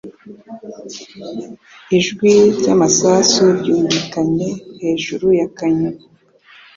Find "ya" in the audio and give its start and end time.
5.39-5.47